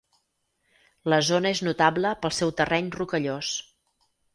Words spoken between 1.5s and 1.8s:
és